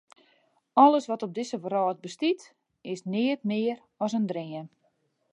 [0.83, 2.43] Alles wat op dizze wrâld bestiet,
[2.93, 4.65] is neat mear as in dream.